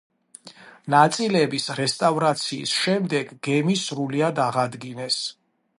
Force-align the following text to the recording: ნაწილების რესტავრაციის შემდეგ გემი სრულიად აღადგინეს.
ნაწილების 0.93 1.67
რესტავრაციის 1.81 2.75
შემდეგ 2.79 3.33
გემი 3.49 3.79
სრულიად 3.87 4.43
აღადგინეს. 4.49 5.23